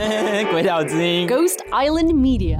[0.50, 2.58] 鬼岛之音，Ghost Island Media。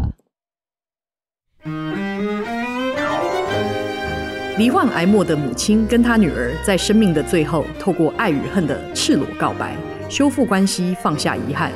[4.58, 9.74] 罹患癌末的母亲跟她女儿在生命的最后，透过爱与恨的赤裸告白，
[10.10, 11.72] 修复关系，放下遗憾。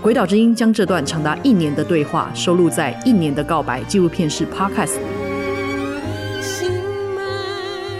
[0.00, 5.04] 鬼岛之音将这段长达一年的对话收录在《一年的告白》纪录片式 Podcast 里。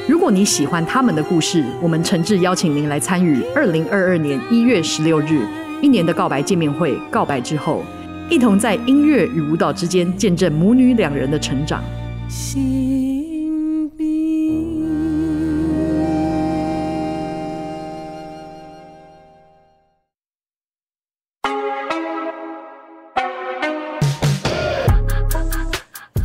[0.07, 5.45] 如果你喜欢他们的故事，我们诚挚邀请您来参与二零二二年一月十六日
[5.80, 6.98] 一年的告白见面会。
[7.10, 7.84] 告白之后，
[8.28, 11.82] 一同在音乐与舞蹈之间见证母女两人的成长。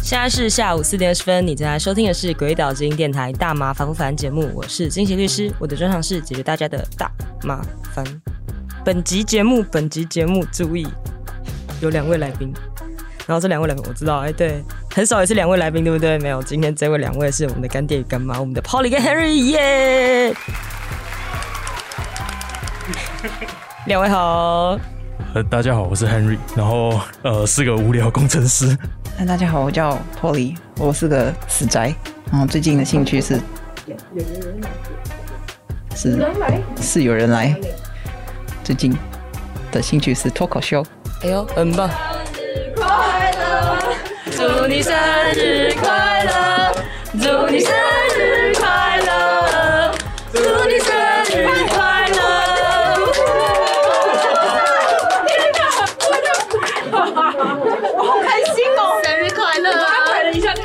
[0.01, 7.11] 现在是下午四点二十分，你正在收听的是鬼岛之音电台大麻烦不烦节目，我是金贤律师，我的专长是解决大家的大
[7.43, 7.61] 麻
[7.93, 8.05] 烦。
[8.85, 10.85] 本集节目，本集节目注意，
[11.79, 12.53] 有两位来宾，
[13.25, 14.61] 然后这两位来宾我知道，哎，对，
[14.93, 16.19] 很少也是两位来宾，对不对？
[16.19, 20.35] 没有，今天这位两位是我们的干爹与干妈，我们的 Polly 跟 Henry，耶！
[23.85, 24.77] 两位好，
[25.33, 28.77] 呃，大家好，我是 Henry，然后呃是个无聊工程师。
[29.17, 31.95] 那大家好，我叫 Polly，我是个死宅，
[32.29, 33.39] 然后最近的兴趣是，
[35.95, 36.19] 是
[36.81, 37.55] 是有人来，
[38.63, 38.97] 最近
[39.71, 40.81] 的兴趣是脱口秀。
[41.23, 41.89] 哎呦，很棒！
[44.31, 44.93] 祝你生
[45.33, 46.73] 日快乐！
[47.21, 47.73] 祝你生
[48.17, 49.93] 日快乐！
[50.31, 50.95] 祝你生
[51.35, 52.17] 日快乐！
[52.71, 53.49] 祝
[55.35, 55.67] 你生
[56.07, 56.07] 日
[56.47, 56.91] 快乐！
[57.97, 58.79] 我好开心哦！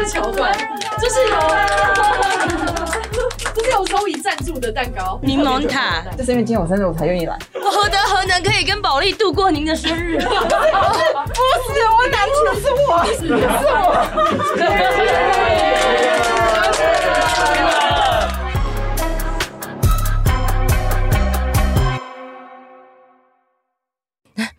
[0.09, 0.57] 桥段
[0.99, 1.35] 就是有，
[3.79, 7.39] 就是有收益赞助的蛋糕，柠檬塔，就是因为今天我生日，我才愿意来。
[7.55, 10.19] 我何德何能可以跟宝莉度过您的生日？
[10.19, 10.33] 不是，
[11.87, 13.39] 我难听的是我，是我。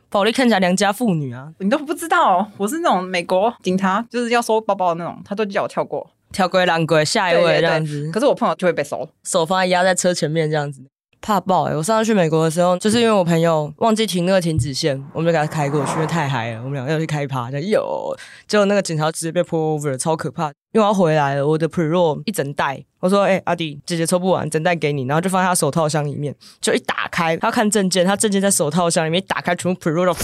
[0.09, 8.09] 宝莉看起来良家妇女啊，你都不知道，我是那种美国警察，就是要收包包的那种，他都叫我跳过，跳过烂过，下一位这样子。
[8.11, 10.81] 可是我碰到就会被收，手放在压在车前面这样子。
[11.21, 11.77] 怕爆哎、欸！
[11.77, 16.59] 我上次去美国的时候，就是因为我朋友忘记停那个停止线，我们就给他开过去，因为太嗨了。
[16.59, 18.15] 我们两个要去开趴，就有，
[18.47, 20.45] 结果那个警察直接被 pull over，超可怕。
[20.71, 30.15] 因为我要回来了，我的 pre-roll 一整袋，我说：“哎、欸，阿弟，姐姐抽不完，整袋给你。”然后就放在他手套箱里面，就一打开，他要看证件，他证件在手套箱里面一打开，全部 pre-roll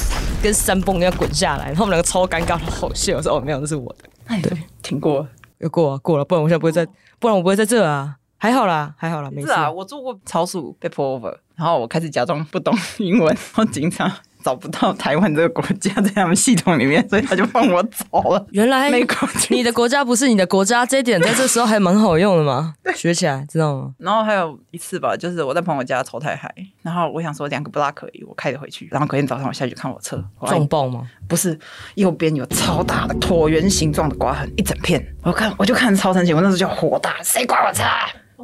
[0.42, 3.18] 跟山崩一样滚下来，然后我们两个超尴尬，好笑。
[3.18, 5.28] 我说：“哦，没有，那是我的。”哎 对，挺过，
[5.60, 6.86] 又过啊，过了，不然我现在不会在，
[7.20, 8.18] 不然我不会在这啊。
[8.38, 9.72] 还好啦，还好啦，没事啊。
[9.72, 14.12] 我做过超速被 pull over，然后我开始假装不懂 英文，然后警察
[14.44, 18.46] 找不到台湾这个国家在他们系统里面，所以他就放我走了。
[18.52, 23.94] 原来美国，你的国家不是你的国家，这一点在这时候还蛮好用的嘛， 学起来知道吗？
[23.98, 31.10] 然后还有一次吧，就是我在朋友家抽太嗨，然后我想说两个 block 可以，我开着回去，然后隔天早上我下去看我车撞爆吗？
[31.28, 31.58] 不是，
[31.96, 35.04] 右边有超大的椭圆形状的刮痕，一整片。
[35.24, 37.84] 我看我就看超生气，我那时候就火大，谁刮我车？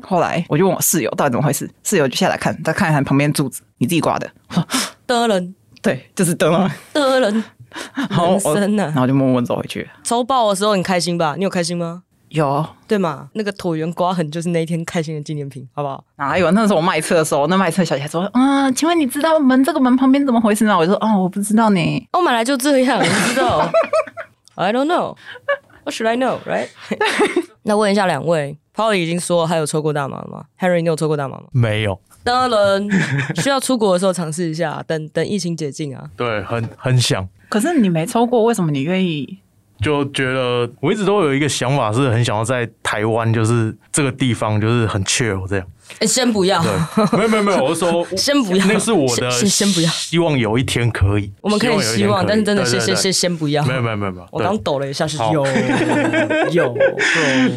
[0.01, 4.29] 后来我就问我室友到底怎么回事，室友就下来看，再看一看旁边柱子，你自己刮的。
[5.07, 6.71] 的人，对，就是的人。
[6.93, 7.43] 的人，
[8.09, 8.83] 好深啊！
[8.85, 9.89] 然后就默默走回去。
[10.03, 11.35] 抽爆的时候很开心吧？
[11.37, 12.03] 你有开心吗？
[12.29, 13.27] 有，对嘛？
[13.33, 16.01] 那个椭圆刮痕就是那一天开心的纪念品，好不好？
[16.15, 16.49] 哪有？
[16.51, 23.69] 那时候我卖车的时候，那卖车小姐说：“嗯，请问你知道门这个门旁边怎么回事吗？”我就说：“哦，我不知道呢。”我买来就这样， 你知道
[24.55, 25.17] ？I don't know.
[25.83, 26.37] What should I know?
[26.47, 26.69] Right?
[27.63, 28.57] 那问一下两位。
[28.75, 31.43] Polly 已经说他有抽过大麻了吗？Harry，你有抽过大麻吗？
[31.51, 31.99] 没有。
[32.23, 32.87] 当然，
[33.41, 36.09] 需要出国的时候尝试一下，等等疫情解禁啊。
[36.15, 37.27] 对，很很想。
[37.49, 39.39] 可是你没抽过，为什么你愿意？
[39.81, 45.65] 就觉得我一直都有一个想法，是很想要在台湾，就是这个地方，就是很 chill 这样。
[45.99, 46.63] 哎，先不要。
[47.11, 49.89] 没有没有没有，我是说 先不要，那是我的先先不要。
[49.89, 53.63] 希望有一天可以，我们可以希望，但是真的先先先先不要。
[53.65, 55.45] 没有没有没有没有，我刚抖了一下，是有
[56.51, 56.77] 有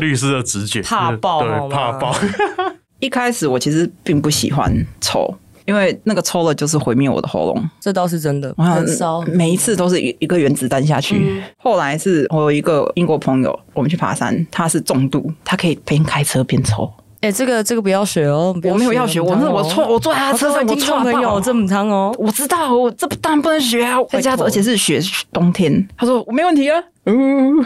[0.01, 2.17] 律师的直觉，怕爆，对，怕爆。
[2.99, 5.37] 一开始我其实并不喜欢抽。
[5.67, 9.23] 因为那个抽了就是毁灭我的喉咙，这倒是真的，我很烧。
[9.23, 11.17] 每一次都是一一个原子弹下去。
[11.17, 16.91] 嗯、后来是我有一个英国朋友，我们去爬山，他是重度，他可以边开车边抽。
[17.21, 22.15] 哎、欸，这个这个不要学哦，我没有要学，我是我错，我坐在他车上，我错没有这么长哦。
[22.19, 25.01] 我知道，我这当然不能学啊，在家走，而且是学
[25.33, 25.89] 冬天。
[25.97, 27.65] 他说我没问题啊，嗯，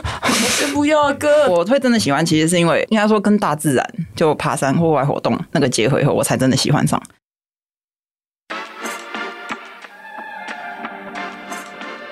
[0.56, 1.28] 先不要哥。
[1.50, 3.84] 我会真的喜欢，其实是因为应该说跟大自然
[4.14, 7.02] 就爬山户外活动那个结合以后，我才真的喜欢上。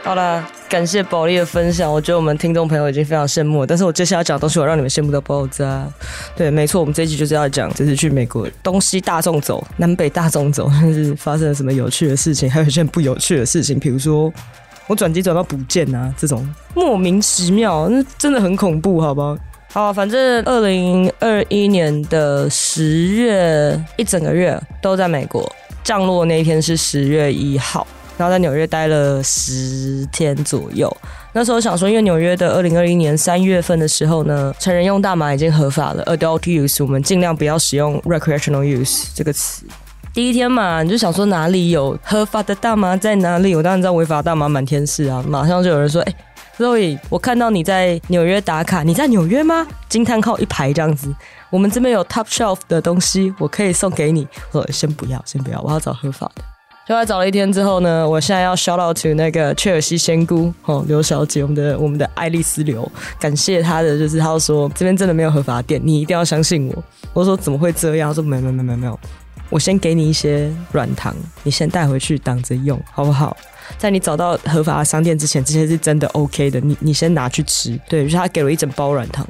[0.06, 1.92] 好了，感谢宝莉的分享。
[1.92, 5.84] 我觉得我们听众朋友已经非常羡慕了，但是我接下来讲的东西，我让你们羡慕到爆炸。
[6.36, 14.32] 对，没错，我们这一集就是要讲，这次去美国东西大众走，南北大众走，但是发生了什么有趣的事情，还有一件不有趣的事情，比如说
[14.86, 19.36] 我转机转到不见啊，这种莫名其妙，那真的很恐怖，好不好？
[19.72, 25.52] 好，反正二零二一年的十月一整个月都在美国，
[25.82, 27.84] 降落那一天是十月一号。
[28.16, 30.94] 然后在纽约待了十天左右。
[31.32, 39.66] 那时候想说，因为纽约的二零二一年三月份的时候呢，成人用大麻已经合法了，adult use，我们尽量不要使用 recreational use 这个词。
[40.14, 43.54] 第一天嘛，你就想说哪里有合法的大麻在哪里？
[43.54, 45.22] 我当然知道违法大麻满天是啊。
[45.28, 46.14] 马上就有人说：“哎
[46.56, 51.14] ，Zoe，我看到你在纽约打卡，你在纽约吗？”惊叹号一排这样子。
[51.50, 54.26] 我们这边有 top shelf 的东西，我可以送给你。
[54.52, 56.42] 我：“先不要，先不要，我要找合法的。”
[56.86, 62.88] 就来找了一天之后呢，我现在要 shout out to 那个雀尔西仙姑哦，刘小姐，我们的我们的爱丽丝刘，
[63.18, 66.84] 感谢她的，就是她说这边真的没有合法店，你一定要相信我。
[67.12, 68.10] 我说怎么会这样？
[68.10, 68.96] 她说没没没没没有，
[69.50, 71.12] 我先给你一些软糖，
[71.42, 73.36] 你先带回去挡着用，好不好？
[73.76, 77.76] 在你找到合法的商店之前，这些是真的 OK 的，你你先拿去吃。
[77.88, 79.26] 对，就是他给了一整包软糖。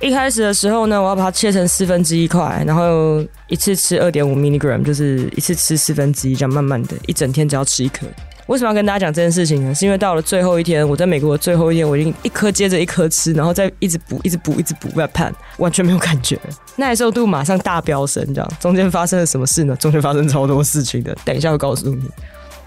[0.00, 8.06] 一开始的时候呢，我要把它切成四分之一块，然后一次吃二点五 milligram，就是一次吃四分之一，这样慢慢的，一整天只要吃一颗。
[8.46, 9.74] 为什么要跟大家讲这件事情呢？
[9.74, 16.38] 是因为到了最后一天，我在美国的最后一天，我已经一颗接着一颗吃，然后再一直补，一直补，一直补，在盼，完全没有感觉，
[16.76, 19.76] 耐受度马上大飙升，这样中间发生了什么事呢？
[19.76, 22.10] 中间发生超多事情的，等一下会告诉你。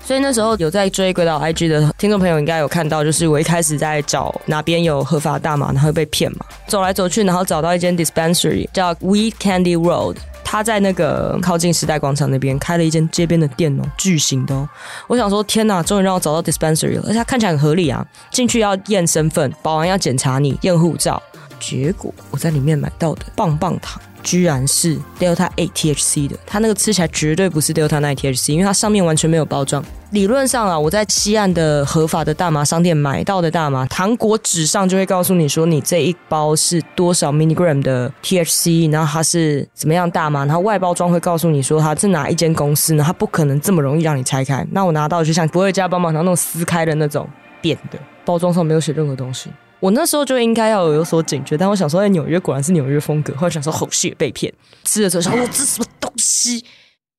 [0.06, 14.68] 所以那时候有在追轨道 IG 的听众朋友应该有看到，就是我一开始在找哪边有合法大麻，然后被骗嘛，走来走去，然后找到一间 dispensary 叫 Weed Candy Road，他在那个靠近时代广场那边开了一间街边的店哦，巨型的哦。
[15.08, 18.06] 我想说天哪，终于让我找到 dispensary 了，而且它看起来很合理啊。
[18.30, 21.22] 进去要验身份，保安要检查你，验护照。
[21.64, 24.02] 结果我在里面买到的棒棒糖。
[24.24, 29.84] 居然是 Delta 8 THC 的，它那个吃起来绝对不是 Delta 9 THC，因为它上面完全没有包装。
[30.12, 43.04] 理论上啊，我在西岸的合法的大麻商店买到的大麻，糖果纸上就会告诉你说，你这一包是多少 milligram 的 THC，然后它是怎么样大麻，然后外包装会告诉你说它是哪一间公司呢？
[43.06, 44.66] 它不可能这么容易让你拆开。
[44.72, 47.28] 那我拿到就像不会加棒棒糖那种撕开的那种
[47.60, 49.50] 扁的，包装上没有写任何东西。
[49.84, 53.36] 我那时候就应该要有所警觉，但我想说，在纽约果然是纽约风格。
[53.36, 54.54] 后来想说，好血被骗，
[54.86, 56.64] 吃的时候想，我这什么东西？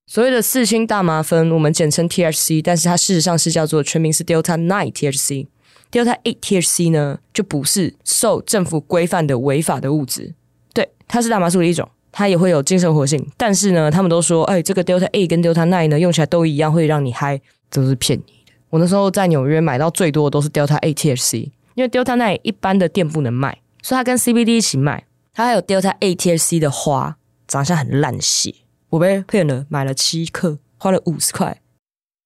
[0.07, 5.45] 所谓的四氢大麻酚，我们简称 THC，但是它事实上是叫做全名是 Delta 9 THC。
[5.91, 10.33] Delta 8 THC 呢，就不是受政府规范的违法的物质。
[10.73, 13.23] 对，它是大麻素的一种，它也会有精神活性。
[13.37, 17.39] 但是呢，他们都说，哎，这个 Delta 8跟 Delta 9呢，用起来都一样，会让你嗨，
[17.69, 18.53] 都是骗你的。
[18.71, 21.51] 我那时候在纽约买到最多的都是 Delta 8 THC。
[21.75, 25.05] 因为 Delta 9一般的店不能卖，所以它跟 CBD 一起卖。
[25.33, 27.17] 它还有 Delta ATC 的花，
[27.47, 28.55] 长相很烂血。
[28.89, 31.61] 我被骗了，买了七克，花了五十块。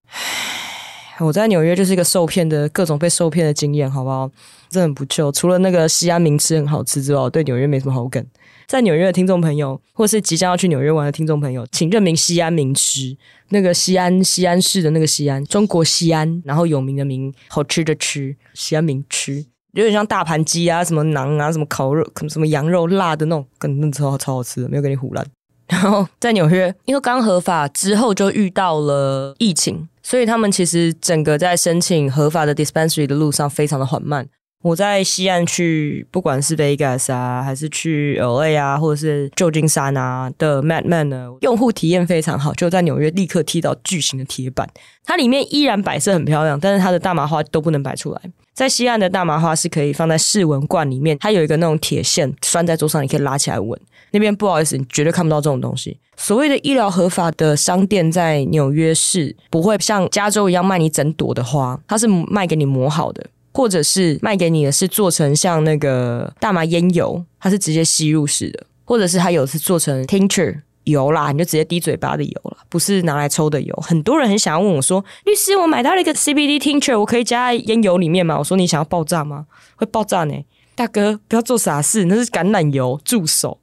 [0.06, 4.30] 唉，我在纽约就是一个受骗的各种被受骗的经验，好不好？
[4.70, 5.30] 真的很不错。
[5.32, 8.24] 除了那个西安名吃很好吃之外，我对纽约没什么好感。
[8.66, 13.16] 在纽约的听众朋友，或是即将要去纽约玩的听众朋友，请认明西安名吃。
[13.48, 25.26] 那个西安，西安市的那个西安，中国西安，然后有名的名，好吃的吃，西安名吃，有点像大盘鸡啊，什么馕啊，什么烤肉，什么羊肉辣的那种，跟那超超好吃的，没有给你唬烂。
[25.66, 34.28] 然后在纽约，因为刚合法之后就遇到了疫情，所以他们其实整个在申请合法的 dispensary 的路上非常的缓慢。
[34.62, 42.52] 我在西岸去，不管是 Vegas 啊，还是去 LA 啊，或者是旧金山啊的 Madman 呢，用户体验非常好。
[42.52, 44.68] 就在纽约立刻踢到巨型的铁板，
[45.04, 48.20] 它里面依然摆设很漂亮，但是它的大麻花都不能摆出来。
[48.52, 53.80] 在西岸的大麻花是可以放在试闻罐里面，它有一个那种铁线拴在桌上，你可以拉起来闻。
[54.10, 55.98] 那边不好意思，你绝对看不到这种东西。
[56.18, 63.24] 所谓的医疗合法的商店在纽约市不会像加州一样卖你整朵的花，它是卖给你磨好的。
[63.52, 73.74] 或者是卖给你的是做成像那个大麻烟油，它是直接吸入式的；或者是它有是做成 tincture 油啦，你就直接滴嘴巴的油啦，不是拿来抽的油。
[73.86, 79.46] 很多人很想要问我说：“律师，我买到了一个 CBD tincture，我可以加在烟油里面吗？”我说：“你想要爆炸吗？
[79.76, 80.34] 会爆炸呢，
[80.74, 83.58] 大哥，不要做傻事，那是橄榄油，住手！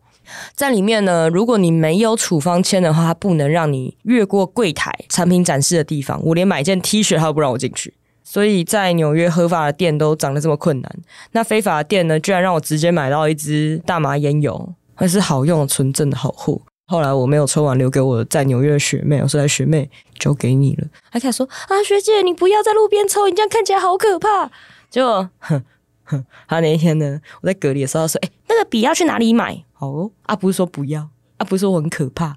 [0.54, 6.22] 在里面呢，如果你没有处方签的话，它不能让你越过柜台产品展示的地方。
[6.24, 7.94] 我连买件 T 恤，它都不让我进去。”
[8.30, 10.96] 所以在纽约合法的店都长得这么困难，
[11.32, 16.62] 那非法的店呢，居然让我直接买到一支大麻烟油，还是好用的纯正的好货。
[16.88, 24.52] 后来我没有抽完，留给我在纽约的学妹，我说：“来学妹，交给你了。”还开始说：“啊，学姐，你不要在路边抽，你这样看起来好可怕。”
[24.92, 25.64] 结果，哼
[26.04, 32.36] 哼，他那一天呢，我在隔离的时候说：“哎、欸，那个笔要去哪里买？”好哦，啊，不是说不要，啊，不是说我很可怕。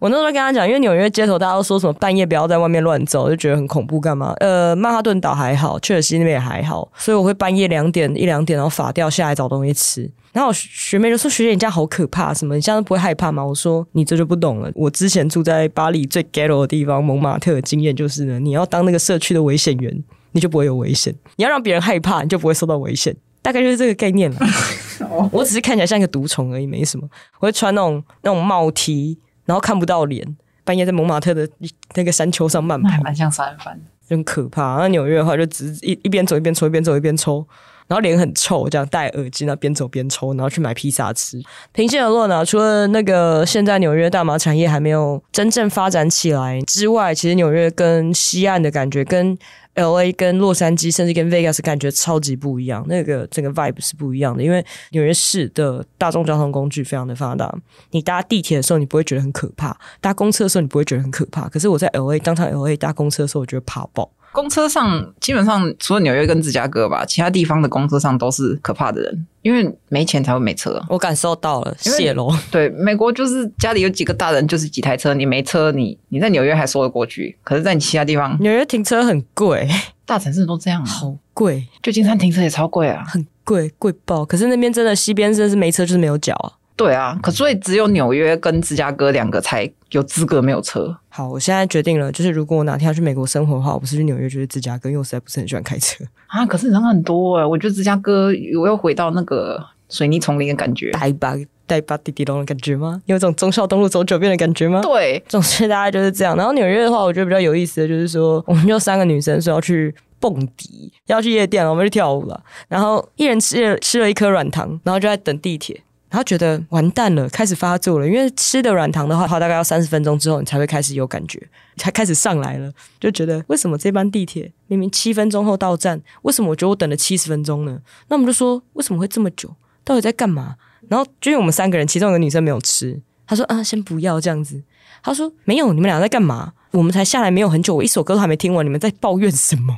[0.00, 4.32] 我那时候跟他讲，因为纽约街头大家都说什么半夜不要在外面乱走，就觉得很恐怖，干嘛？
[4.40, 10.10] 呃，曼哈顿岛还好，切尔西那边也还好，所以我会半夜两点一两点，然后法掉下来找东西吃。
[10.32, 12.54] 然后我学妹就说：“学姐，你这样好可怕，什么？
[12.54, 14.70] 你这样不会害怕吗？”我说：“你这就不懂了。
[14.74, 20.02] 我之前住在巴黎最 ghetto 的地方蒙马特的经验就是呢，你要当那个社区的危险员，
[20.32, 23.14] 你就不会有危险；你要让别人害怕，你就不会受到危险。
[23.42, 24.38] 大概就是这个概念了。
[25.32, 27.06] 我只是看起来像一个毒虫而已，没什么。
[27.40, 29.18] 我会穿那种那种帽 T。”
[29.50, 30.24] 然后看不到脸，
[30.62, 31.48] 半夜在蒙马特的
[31.96, 33.76] 那个山丘上慢跑，蛮像杀人犯，
[34.08, 34.76] 很可怕。
[34.76, 37.44] 那纽约的话，就只一一边走一边抽，一边走一边抽，
[37.88, 41.42] 然后脸很臭，这样戴耳机，然后边走边抽，然后去买披萨吃。
[41.72, 49.36] 平心而论呢，除了那个现在纽约大麻产业还没有真正发展起来之外，其实纽约跟西岸的感觉跟。
[49.74, 54.42] L A 跟洛杉矶，甚至跟 Vegas 感觉超级不一样，那个整个 vibe 是不一样的。
[54.42, 57.54] 因为纽约市的大众交通工具非常的发达，
[57.90, 61.48] 你搭地铁的时候你不会觉得很可怕，搭公车的时候你不会觉得很可怕。
[61.48, 64.10] 可是我在 L A 当场 L A 搭公车的时候，我觉得怕爆。
[64.32, 70.80] 公车上基本上除了纽约跟芝加哥吧，其他地方的公车上都是可怕的人，因为没钱才会没车。
[70.88, 72.32] 我感受到了泄露。
[72.50, 79.68] 对，美国就是家里有几个大人就是几台车，你没车，你你在纽约还说得过去，可是在你其他地方，纽约停车很贵，
[80.06, 84.24] 大城市都这样啊，好贵，旧金山停车也超贵啊，很贵，贵爆。
[84.24, 86.52] 可是那边真的西边真的是没车就是没有脚啊。
[86.76, 90.96] 对啊，可所以只有纽约跟芝加哥两个才有资格没有车。
[91.20, 96.46] 好，我现在决定了，就是如果我哪天要去美国生活的话，我不是去纽约就是芝加哥，因为我实在不是很喜欢开车啊。
[96.46, 101.36] 可是人很多哎、欸，我觉得芝加哥我又回到那个水泥丛林的感觉，带把
[101.66, 103.02] 带把滴滴龙的感觉吗？
[103.04, 104.80] 有种忠孝东路走九遍的感觉吗？
[104.80, 106.34] 对，总之大概就是这样。
[106.34, 115.82] 然后纽约的话，我觉得比较有意思的就是说，我们就三个女生说要去蹦迪，要去夜店，我们去跳舞了，然后一人吃了吃了一颗软糖，然后就在等地铁。
[116.10, 118.06] 然后觉得完蛋了，开始发作了。
[118.06, 121.40] 因为吃的软糖的话，它大概要三十分钟之后，你才会开始有感觉，
[121.76, 122.70] 才开始上来了。
[122.98, 127.80] 就觉得为什么这班地铁明明七分钟后到站，为什么我觉得我等了七十分钟呢？
[128.08, 129.54] 那我们就说为什么会这么久？
[129.84, 130.56] 到底在干嘛？
[130.88, 134.62] 然后就因为我们三个人，其中一个女生没有吃，她说啊，先不要这样子。
[135.02, 136.52] 她说没有，你们俩在干嘛？
[136.72, 139.76] 我们才下来没有很久，我一首歌都还没听完，你们在抱怨什么？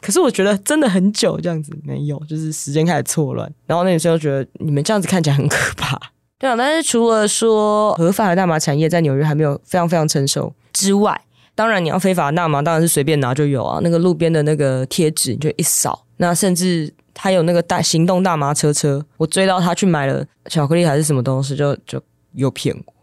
[0.00, 3.52] 可是我觉得真的很久这样子没有，就是时间开始错乱。
[3.66, 5.98] 然后那女生就觉得你们这样子看起来很可怕，
[6.38, 6.56] 对啊。
[6.56, 11.20] 但是除了说合法的大麻产业在纽约还没有非常非常成熟之外，
[11.54, 13.80] 当然你要非法的大麻当然是随便拿就有啊。
[13.82, 22.94] 那个路边的那个贴纸你就一扫，那甚至他有那个大行动大麻车车，我追到他去买了巧克力还是什么东西，就就有骗过。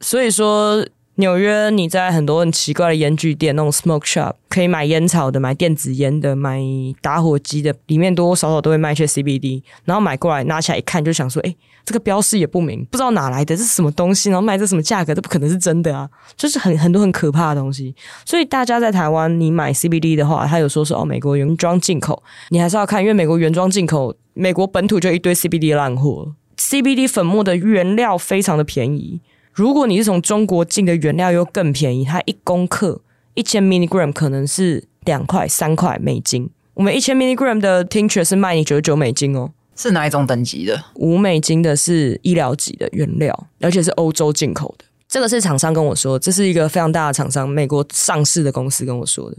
[0.00, 0.86] 所以说。
[1.20, 6.60] 纽约，你在很多很奇怪的烟具店，那种 smoke shop，可以买烟草的，买电子烟的，买
[7.00, 9.62] 打火机的，里面多多少少都会卖些 CBD。
[9.84, 14.30] 然后买过来拿起来一看，就想说，哎，这个标示也不明，不知道哪来的，这是什么东西？
[14.30, 15.14] 然后卖这什么价格？
[15.14, 16.08] 这不可能是真的啊！
[16.36, 17.94] 就是很很多很可怕的东西。
[18.24, 29.20] 所以大家在台湾，你买 CBD 的话，他有说是哦，美国原装进口，你还是要看，因为美国原装进口，美国本土就一堆 CBD 烂货，CBD 粉末的原料非常的便宜。
[29.60, 32.98] 如果你是从中国进的原料又更便宜，它一公克
[33.34, 36.48] 一千 milligram 可能是两块三块美金。
[36.72, 39.50] 我们一千 milligram 的 tincture 是卖你九十九美金哦。
[39.76, 40.82] 是哪一种等级的？
[40.94, 44.86] 五美金的是医疗级的原料，而且是欧洲进口的。
[45.06, 49.36] 这个是厂商跟我说，这是一个非常大的厂商，美国上市的公司跟我说的。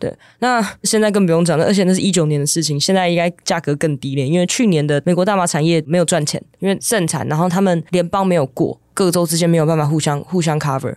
[0.00, 10.94] 对，那现在更不用讲了，而且那是一九年的事情，现在应该价格更低廉，因为去年的美国大麻产业没有赚钱，因为盛产，然后他们联邦没有过，各州之间没有办法互相互相 cover，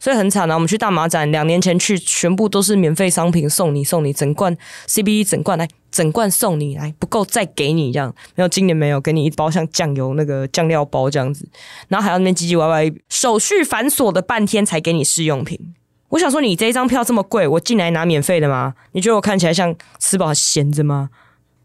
[0.00, 0.54] 所以很惨啊。
[0.54, 4.56] 我们去大麻展两年前去，全部都是免费商品送你送你整罐
[4.88, 11.46] CBD 整罐来整罐送你来不够再给你这样，没有今年没有给你一包像酱油那个酱料包这样子，
[11.88, 15.74] 然后还要那边唧唧歪歪，手续繁琐的半天才给你试用品。
[16.08, 18.74] 我想说，你这一张票这么贵，我进来拿免费的吗？
[18.92, 21.10] 你觉得我看起来像吃饱闲着吗？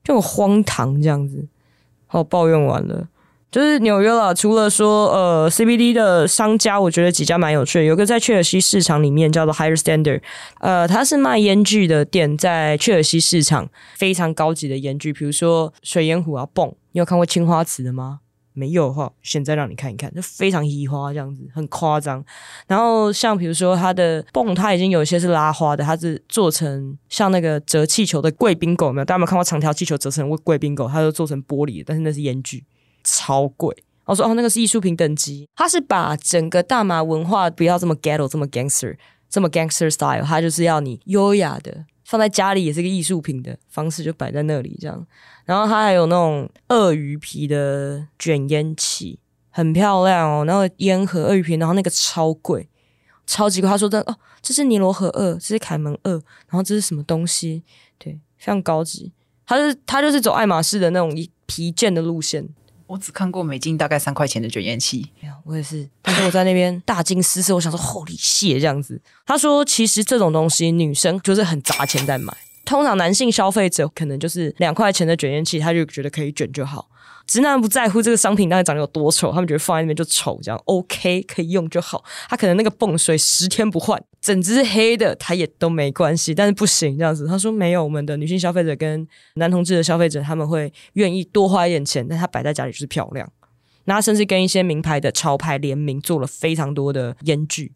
[0.04, 1.48] 就很荒唐这样子。
[2.08, 3.08] 好，抱怨完了，
[3.52, 4.34] 就是纽约了。
[4.34, 7.86] 除了说呃 CBD 的商家，我觉得几家蛮有趣的。
[7.86, 10.22] 有个在切尔西市场里面叫做 Higher Standard，
[10.60, 16.74] 呃，它是卖烟具的店，在切尔西市场非常高级的烟具，比如说水烟壶啊、泵。
[16.94, 18.20] 你有看过青花瓷的吗？
[18.54, 22.24] 没有的话，现在让你看一看，就非常移花这样子，很夸张。
[22.68, 29.06] 然后像比如说它的泵，它已经有一些是拉花的，它是做成像那个折气球的贵宾狗，没有？
[29.06, 30.88] 大家有没有看过长条气球折成贵宾狗？
[30.88, 32.66] 它就做成玻璃，但是那是烟具，
[33.04, 33.76] 超贵。
[34.06, 38.98] 我说哦，那个是艺术品等级，它是把整个大麻文化不要这么 ghetto，这么 gangster，
[39.30, 45.08] 这么 gangster style，它就是要你优雅的放在家里也是个艺术品的方式，就摆在那里这样。
[45.46, 49.20] 然后他还有那种鳄鱼皮的卷烟器，
[49.50, 50.46] 很漂亮哦。
[50.46, 52.70] 然后烟盒鳄鱼皮，然后那个超贵，
[53.26, 53.70] 超级贵。
[53.70, 57.64] 他说的哦，这是尼罗河鳄，这是凯门鳄，然后这是什么东西？
[57.98, 59.12] 对，非常高级。
[59.46, 61.14] 他是他就是走爱马仕的那种
[61.46, 62.48] 皮件的路线。
[62.88, 65.10] 我只看过美金大概三块钱的卷烟器，
[65.46, 65.90] 我也是。
[66.02, 69.02] 但是我在那边大惊失色，我想说 Holy shit 这样子。
[69.26, 72.36] 他说其实这种东西女生就是很砸钱在买，
[72.72, 76.90] 通常男性消费者可能就是两块钱的卷烟器，他就觉得可以卷就好。
[77.28, 82.02] 直男不在乎这个商品到底长得有多丑，他们觉得放在那边就丑，这样 OK 可以用就好。
[82.30, 86.34] 他可能那个泵水十天不换，整只黑的，他也都没关系。
[86.34, 93.30] 但是不行这样子，他说没有，我们的女性消费者跟男同志的消费者他们会愿意多花一点钱，但他摆在家里就是漂亮。
[93.84, 97.74] 那甚至跟一些名牌的潮牌联名，做了非常多的烟具。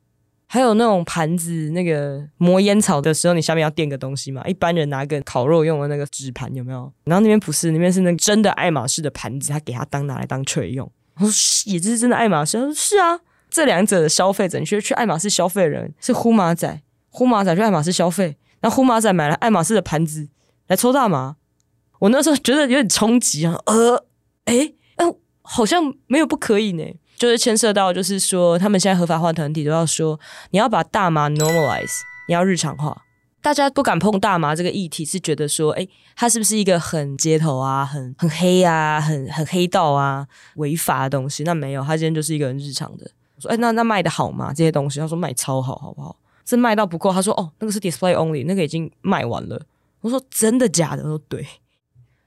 [0.47, 4.43] 还有那种盘子，那个磨烟草的时候，你下面要垫个东西嘛？
[4.47, 6.91] 一般人拿个烤肉用的那个纸盘有没有？
[7.05, 10.89] 然后那边不是，那边是那个真的爱马仕的盘子，他给他当拿来当锤用。
[11.19, 13.19] 我说也就是真的爱马仕，他说是啊。
[13.47, 20.27] 这两者的消费者，你觉得去爱马仕消费的人是呼马仔，呼马仔去爱马仕消费，那呼马仔买了爱马仕的盘子
[20.67, 21.37] 来抽大麻。
[21.99, 24.05] 我那时候觉得有点冲击啊，呃，
[24.45, 25.05] 诶，呃，
[25.41, 26.83] 好像没有不可以呢。
[27.17, 30.19] 就是牵涉到，就是说，他们现在合法化团体都要说，
[30.51, 33.03] 你要把大麻 normalize，你要日常化。
[33.41, 41.43] 大家不敢碰大麻这个议题，是觉得说，哎，它是不是一个很街头啊、很很黑啊、很很黑道啊、违法的东西？
[41.43, 43.09] 那没有，它今天就是一个很日常的。
[43.35, 44.51] 我说，哎，那那卖的好吗？
[44.51, 44.99] 这些东西？
[44.99, 46.15] 他说卖超好，好不好？
[46.43, 47.13] 是卖到不够。
[47.13, 49.61] 他说，哦，那个是 display only，那个已经卖完了。
[50.01, 51.03] 我说，真的假的？
[51.03, 51.45] 我说，对。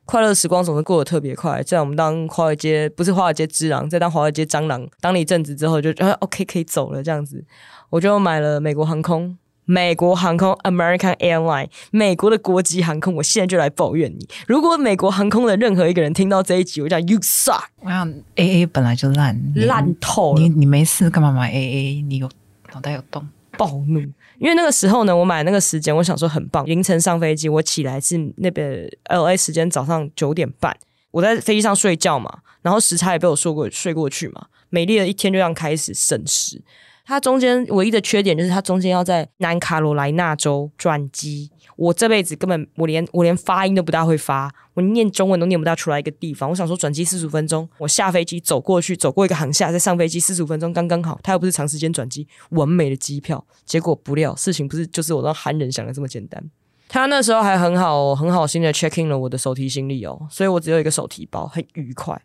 [0.08, 7.44] 快乐时光总是过得特别快，在我们当华尔街不是华尔街之狼，在当华尔街蟑螂当了一阵子之后就，就、啊、OK 可以走了这样子。
[7.90, 9.36] 我就买了美国航空，
[9.66, 13.16] 美国航空 American Airline，美国的国籍航空。
[13.16, 17.64] 我现在就来抱怨你，如果美国航空的任何一个人听到这一集，我讲 You suck。
[17.82, 22.02] 我想 AA 本来就烂烂透了，你你没事干嘛买 AA？
[22.06, 22.30] 你有
[22.72, 23.28] 脑袋有洞？
[23.58, 24.00] 暴怒。
[24.38, 26.64] 因为那个时候呢，我买那个时间，我想说很棒。
[26.64, 30.76] 凌晨上飞机，我起来是那边 LA 时间早上九点半，
[31.10, 34.46] 我在飞机上睡觉嘛，然后时差也被我说过睡过去嘛。
[34.70, 36.62] 美丽的一天就这样开始省时。
[37.04, 41.50] 它中间唯一的缺点就是它中间要在南卡罗来纳州转机。
[41.78, 46.50] 我这辈子根本我连我连发音都不大会发，我念中文都念不大出来一个地方。
[46.50, 51.20] 我想说转机四十五分钟，我下飞机走过去，走过一个航厦，再上飞机四十五分钟刚刚好。
[51.22, 53.46] 他又不是长时间转机，完美的机票。
[53.64, 56.50] 结果不料事情不是就是我让韩人想的这么简单。
[56.88, 62.20] 他那时候还很好很好心的 check in 了我的手提行李哦，所以我只有一个手提包，很愉快。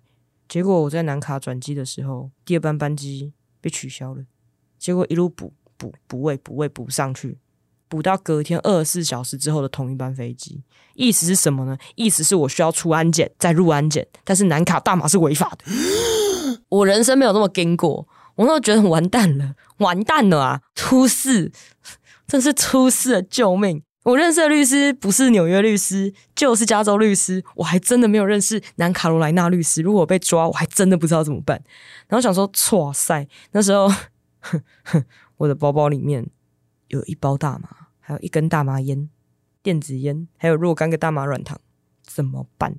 [0.47, 4.23] 结果我在南卡转机的时候，第二班班机被取消了，
[4.79, 7.37] 结果一路补补补位补位补上去。
[7.93, 10.63] 补到隔天二十四小时之后的同一班飞机，
[10.95, 11.77] 意思是什么呢？
[11.93, 15.71] 意思是我需要出安检再入安检，但是南卡大麻是违法的。
[16.69, 20.62] 我人生没有这么经过，我那时候觉得完蛋了，完蛋了啊！
[20.73, 21.51] 出事，
[22.25, 23.21] 真是出事了！
[23.21, 23.84] 救命！
[24.06, 29.84] 我认识的律师不是纽约律师，就是加州律师，我还真的没有认识南卡罗来纳律师。
[29.84, 31.63] 如果我被抓，我还真的不知道怎么办。
[32.08, 33.88] 然后想说，哇塞，那时候
[34.39, 35.06] 哼 哼
[35.38, 36.25] 我的包包里面
[36.88, 37.82] 有一包大麻。
[38.05, 39.09] 还有一根大麻烟、
[39.63, 41.57] 电子烟，还有若干个大麻软糖，
[42.03, 42.75] 怎么办？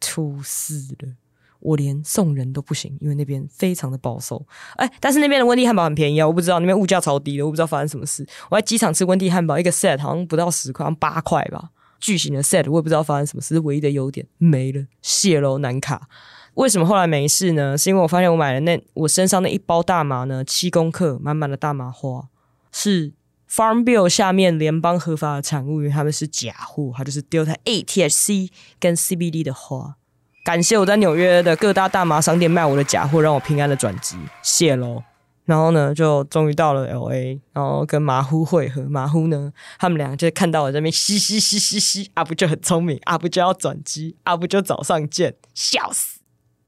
[0.00, 1.14] 出事了！
[1.60, 4.44] 我连送人都不行，因为那边非常的保守。
[4.76, 8.26] 哎，但是那边的温蒂汉堡很便宜啊，我不知道那边物价超低的，我不知道发生什么事。
[8.50, 13.60] 我在机场吃温蒂汉堡，一个 set 好像不到十块，八块吧，巨型的 set，我也不知道发生什么事。
[13.60, 16.08] 唯一的优点没了，谢喽难卡。
[16.54, 17.78] 为什么后来没事呢？
[17.78, 22.28] 是因为我发现我买了那我身上那一包大麻呢，七公克，满满的大麻花
[22.72, 23.12] 是。
[23.54, 28.48] Farm Bill 下面联邦合法的产物，因为他们是假货，它就是丢台 THC
[28.80, 29.96] 跟 CBD 的花。
[30.42, 35.02] 感谢我在纽约的各大大麻商店卖我的假货，让我平安的转机，谢喽。
[35.44, 38.84] 然后呢，就终于到了 LA，然后跟马夫会合。
[38.84, 46.20] 马夫呢，他们俩就看到我这边 嘻嘻嘻嘻嘻，阿布就很聪明，阿布就要转机，阿布就早上见，笑死。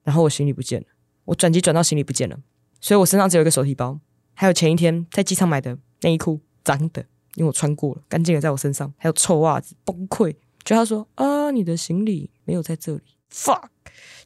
[0.03, 0.87] 然后我行李不见了，
[1.25, 2.37] 我转机转到行李不见了，
[2.79, 4.01] 所以我身上只有一个手提包，
[4.35, 6.41] 还有前一天在机场买的内衣裤。
[6.65, 10.35] 脏的，因为我穿过了，干净的在我身上，还有臭袜子，崩溃。
[10.65, 13.01] 就他说啊，你的行李没有在这里
[13.31, 13.65] ，fuck。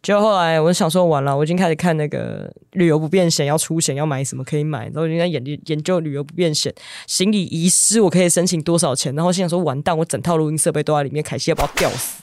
[0.00, 6.72] 就后来我想说完了，我已经开始看那个旅游不便险，要出险要买什么可以买，然后我就在研究研究旅游不便险，
[7.08, 12.22] 行李遗失我可以申请多少钱，然后心想说完蛋，我整套录音设备都在里面，凯西要把我吊死。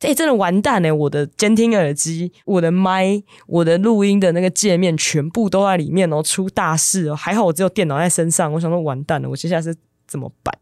[0.00, 0.92] 哎、真的完蛋哎！
[0.92, 7.14] 我的监听耳机、我的麦、我的录音的那个界面全部都在里面哦，出大事哦！
[7.14, 9.74] 还好我只有电脑在身上，我想说完蛋了，我接下来是
[10.06, 10.54] 怎么办？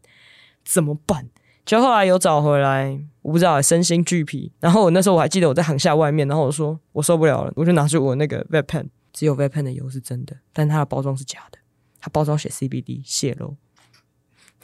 [0.63, 1.27] 怎么办？
[1.65, 4.49] 就后来有找回来，我不知道身心俱疲。
[4.61, 11.57] 然后我那时候我还记得我在航厦外面，然后我说我受不了了，我就拿出我那个 vape pen，只有 vape pen 的油是真的，但它的包装是假的，
[11.99, 13.57] 它包装写 CBD 泄露。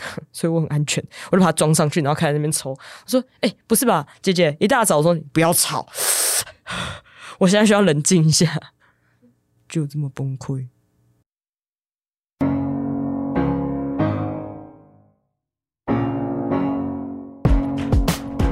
[0.32, 2.72] 所以我很安全，我就把它装上去，然后开在那边抽。
[2.72, 4.56] 我说：“哎、不是吧，姐姐？
[4.60, 5.88] 一大早说你不要吵，
[7.40, 8.48] 我现在需要冷静一下，
[9.68, 10.68] 就这么崩溃。”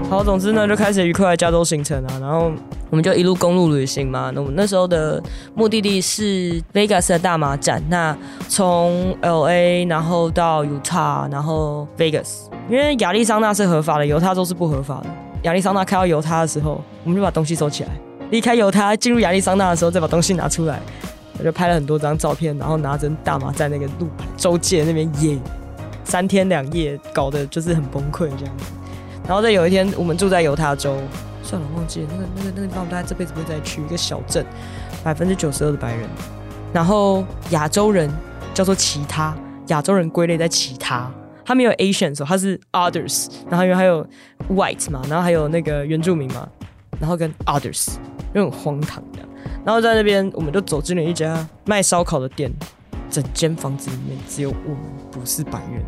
[0.10, 2.52] 好，总之呢，就开始愉快的加州行程啊，然后
[2.90, 4.32] 我们就一路公路旅行嘛。
[4.34, 5.22] 那我们那时候的
[5.56, 15.08] 目的地是 Vegas 的大麻站，那从 LA 然后到 Utah，然后 Vegas，因为亚利桑那是合法的，犹他州是不合法的。
[15.44, 17.90] 亚利桑那开到犹他的时候，我们就把东西收起来；
[18.32, 20.80] 离开犹他进入亚利桑那的时候，再把东西拿出来。
[21.40, 25.38] 我就拍了很多张照片，然后拿着大麻在那个路牌州界那边耶，
[26.04, 28.56] 三天两夜搞得就是很崩溃这样。
[29.28, 30.98] 然后在有一天，我们住在犹他州，
[31.48, 34.46] 算了，忘记了那个那个那个地方，我大概这辈子不会再去一个小镇，
[35.04, 36.06] 百分之九十二的白人，
[36.74, 38.12] 然后亚洲人
[38.54, 39.34] 叫做其他，
[39.68, 41.10] 亚洲人归类在其他，
[41.46, 44.06] 他没有 Asians，他是 others，然后因为还有
[44.50, 46.48] white 嘛，然后还有那个原住民嘛，
[47.00, 47.96] 然后跟 others，
[48.34, 49.20] 就很荒唐的。
[49.64, 52.52] 然后在那边，我们就走进了一家卖烧烤的店，
[53.10, 54.80] 整间房子里面只有我们
[55.10, 55.82] 不是白人，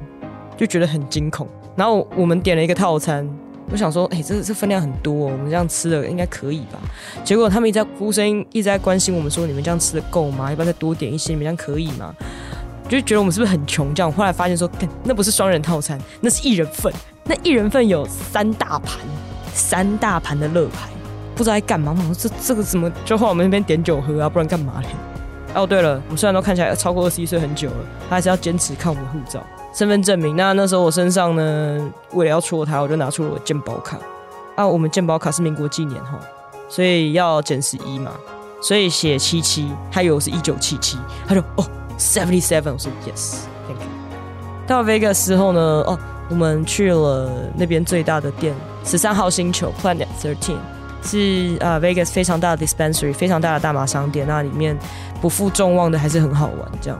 [0.55, 1.47] 就觉得很惊恐。
[1.75, 3.29] 然后我们点了一个套餐，
[3.71, 6.79] 我想说，哎，这这分量很多，哦我们这样吃的应该可以吧？
[7.23, 10.49] 结果他们一直在服务生一直在关心我们，说你们这样吃的够吗？
[10.49, 11.33] 要不要再多点一些？
[11.33, 12.13] 你们这样可以吗？
[12.89, 13.93] 就觉得我们是不是很穷？
[13.93, 14.67] 这样后来发现说，
[15.03, 16.91] 那不是双人套餐，那是一人份。
[17.23, 18.97] 那一人份有三大盘，
[19.53, 20.89] 三大盘的乐牌，
[21.35, 21.95] 不知道在干嘛。
[21.95, 22.91] 我说这这个怎么？
[23.05, 24.87] 就后来我们那边点酒喝啊，不然干嘛嘞？
[25.53, 27.75] 哦，对了，我们虽然都看起来超过二十一岁很久了，
[28.09, 29.45] 他还是要坚持看我们护照。
[29.79, 33.97] 身份证明，那那时候我身上呢，为了要戳他，我就拿出了我的健保卡。
[34.57, 36.19] 啊，我们健保卡是民国纪年哈，
[36.67, 38.11] 所以要减十一嘛，
[38.61, 41.65] 所以写七七，他以为我是一九七七，他说哦
[41.97, 43.87] ，seventy seven，我说 yes，thank you。
[44.67, 45.97] 到 Vegas 之后呢，哦，
[46.29, 50.57] 我们去了那边最大的店，十三号星球 Planet Thirteen，
[51.01, 54.77] 是啊 Vegas 非常大的 dispensary，非常大的大麻商店，那里面
[55.21, 56.99] 不负众望的还是很好玩，这样。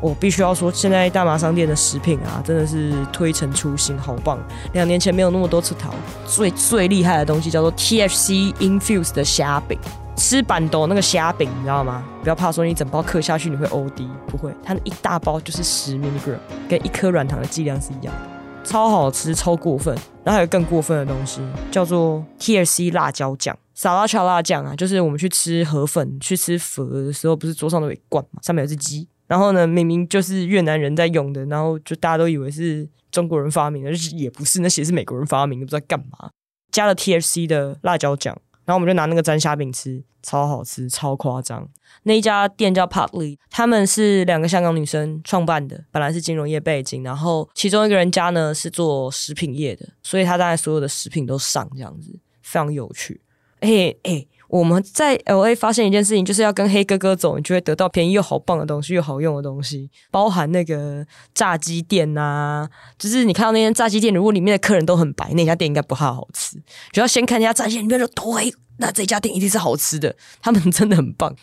[0.00, 4.38] 我必须要说，现在大麻商店的食品啊，真的是推陈出新，好棒！
[4.72, 5.90] 两年前没有那么多出头，
[6.26, 9.76] 最最厉害的东西叫做 THC infused 的虾饼，
[10.16, 12.04] 吃板豆那个虾饼，你知道吗？
[12.22, 19.92] 不要怕说你整包嗑下去你会 OD，不会，它那一大包就是十 milligram，跟一颗软糖的剂量是一样的，超好吃，超过分。
[20.22, 21.40] 然后还有更过分的东西，
[21.72, 29.08] 叫做 THC 辣椒酱，沙拉乔辣酱啊，就是我们去吃河粉、去吃粉的时候，不是桌上都有一罐嘛，上面有只鸡。
[29.28, 36.30] 然后呢，明明就是越南人在用的，然后就大家都以为是中国人发明的，就是也不是，那些是美国人发明的，不知道干嘛。
[36.72, 41.68] 加了 TFC 的辣椒酱，然后我们就拿那个沾虾饼吃，超好吃，超夸张。
[42.04, 53.20] 那一家店叫 Partly，他们是两个香港女生创办的，本来是金融业背景，然后其中一个人家呢是做食品业的，所以他大概所有的食品都上这样子，非常有趣。
[53.60, 54.26] 哎哎。
[54.48, 66.56] 我们在 LA 发现一件事情，就是要跟黑哥哥走，你就会得到便宜又好棒的东西，又好用的东西，包含那个炸鸡店呐、就是你看到那间炸鸡店，如果里面的客人都很白，那家店应该不太好吃。
[66.92, 70.16] 就要先看一下炸鸡店里面的多黑，那这家店一定是好吃的。
[70.40, 71.36] 他们真的很棒。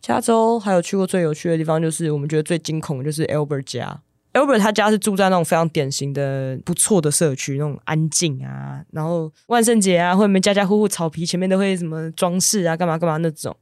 [0.00, 4.00] 加州还有去过最有趣的地方，就是我们觉得最惊恐的就是 Albert 家。
[4.34, 13.56] Albert 他家是住在那种非常典型的不错的社区，那种安静啊，然后万圣节啊，或者家家户户草皮前面都会什么装饰啊，干嘛干嘛那种。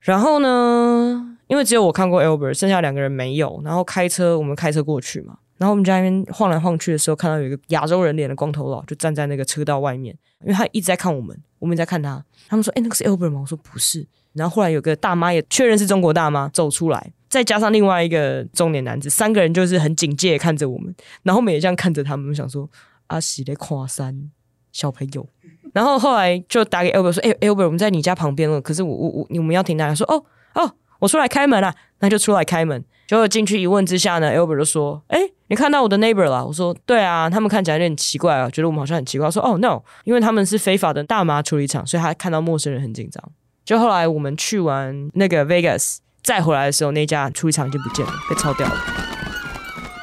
[0.00, 3.60] 然后呢，因为只有我看过 Albert，剩下两个人没有。
[3.64, 5.38] 然后开车，我们开车过去嘛。
[5.56, 12.24] 然后我们在那边晃来晃去的时候，看到有一个亚洲人脸的光头佬，就站在那个车道外面，因为他一直在看我们，我们也在看他。
[12.48, 17.12] 他们说：“哎，那个是 Albert 吗？”我说：“不是。”然后后来有个大妈也确认是中国大妈走出来。
[17.28, 22.68] 再加上另外一个中年男子，三个人就是很警戒看着我们，然后我们也这样看着他们，想说
[23.08, 24.30] 阿喜的跨山
[24.72, 25.28] 小朋友。
[25.74, 32.82] 然后后来就打给 Albert 说：“哎、欸、，Albert，我们在你家旁边了，可是我我我你们要停哪里？”说：“哦哦，我出来开门了。”那就出来开门。
[33.06, 43.22] 结果进去一问之下呢，Albert 就说：“哎、你看到我的 neighbor 了？”我说：“对啊，他们看起来有点奇怪啊，觉得我们好像很奇怪。”说：“哦，no，因为他们是非法的大麻处理厂，所以他看到陌生人很紧张。”
[43.68, 45.98] 就后来我们去完那个 Vegas。
[46.22, 48.74] 再回来的时候，那家处理厂已经不见了，被抄掉了。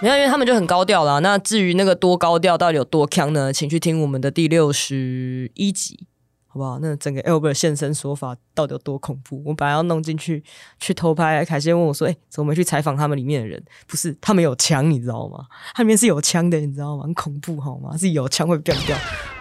[0.03, 1.19] 没有，因为他们就很高调了。
[1.21, 3.51] 那至于那个多高调，到底有多强呢？
[3.51, 6.05] 请去听我们的第六十一集。
[6.47, 6.77] 好不好？
[6.79, 9.41] 那整个 Albert 现身说法到底有多恐怖？
[9.45, 10.43] 我本来要弄进去
[10.79, 13.61] 去偷拍，凯西问我说：“哎、怎么没去采访他们里面的人？
[13.87, 15.45] 不是，他们有枪，你知道吗？
[15.73, 17.03] 他里面是有枪的，你知道吗？
[17.03, 17.97] 很恐怖，好吗？
[17.97, 18.95] 是有枪会变掉。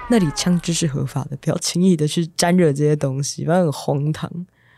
[0.08, 4.30] 那里枪支是合法的，不要轻易的去沾惹这些东西，不然很荒唐。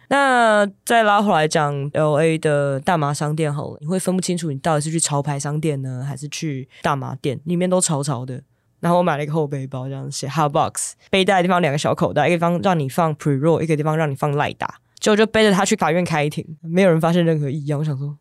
[0.09, 7.41] 那再拉回来讲 LA 的大麻商店好了，你会分不清楚你到底是去潮牌商店呢，还是去大麻店？
[7.45, 8.43] 里面都潮潮的。”
[8.79, 14.81] 然后我买了一个厚背包，这样写 Hot Box，背带的地方两个小口袋，一个地方让你放 Pre Roll，一个地方让你放赖打。
[15.01, 17.81] 结果就背着它去法院开庭，没有人发现任何异样。
[17.81, 18.17] 我想说，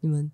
[0.00, 0.32] 你们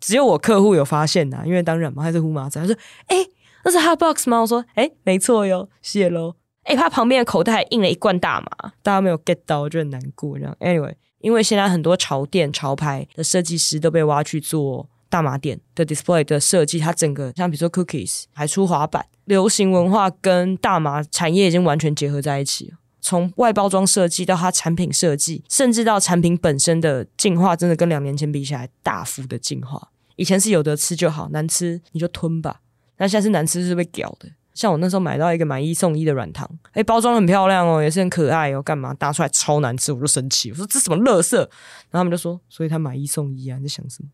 [0.00, 2.60] 只有我客户有发现呐、因为当然嘛，还是呼麻仔。
[2.60, 2.74] 他说
[3.06, 3.16] ：“哎，
[3.64, 10.38] 那是 Hot Box 吗？”我说：“哎，没错哟，谢喽。”哎，他旁边的口袋还印了一罐大麻，大家没有 get 到，我就很难过。
[10.38, 14.88] 这样，Anyway，因为现在很多潮店、潮牌的设计师都被挖去做。
[15.10, 22.76] 大麻店的 display 的设计，它整个像比如说 cookies 还出滑板，流行文化跟大麻产业已经完全结合在一起了。
[23.00, 29.88] 从外包装设计到它产品设计，甚至到产品本身的进化，真的跟两年前比起来大幅的进化。
[30.14, 32.60] 以前是有得吃就好，难吃你就吞吧。
[33.00, 34.28] 那现在是难吃是被屌的。
[34.52, 41.36] 像我那时候买到一个买一送一的软糖，哎，包装很漂亮哦，也是很可爱哦，干嘛搭出来超难吃，我就生气，我说这什么垃圾？
[41.36, 41.46] 然
[41.92, 44.10] 后他们就说，所以他买一送一啊，你在想什么？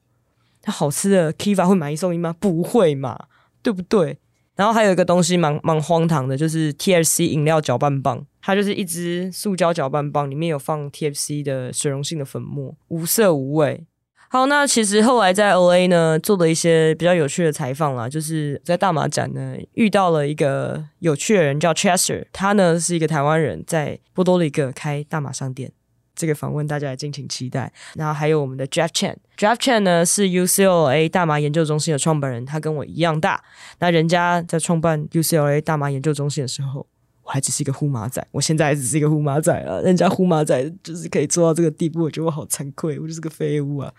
[0.63, 2.35] 它好吃的 Kiva 会买一送一吗？
[2.39, 3.27] 不会嘛，
[3.63, 4.19] 对不对？
[4.55, 13.85] 然后还有一个东西蛮蛮荒唐的，就是 TFC 饮料搅拌棒，它就是一支塑胶搅拌棒，里面有放 TFC 的水溶性的粉末，无色无味。
[14.29, 25.73] 好，那其实后来在 O A 呢做了一些比较有趣的采访啦，就是在大麻展呢遇到了一个有趣的人叫 Chester，他呢是一个台湾人，在波多黎各开大麻商店。
[26.17, 27.71] 这个访问大家也敬请期待。
[27.95, 33.45] 然后还有我们的 Jeff Chen，Jeff Chen 呢是 UCLA 大麻研究中心的创办人，他跟我一样大。
[33.81, 36.87] 那人家在创办 UCLA 大麻研究中心的时候，
[37.27, 39.81] 我还只是一个呼马仔，我现在还只是一个呼马仔啊。
[39.81, 43.93] 人家呼马仔就是可以做到这个地步，我觉得我好惭愧，我就是个废物啊。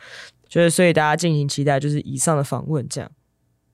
[0.47, 3.11] 就是所以大家敬请期待，就是以上的访问这样。